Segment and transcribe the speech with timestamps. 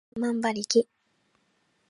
[0.15, 0.87] 百万馬力